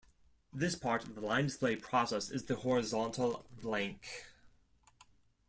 [0.51, 4.25] This part of the line display process is the Horizontal Blank.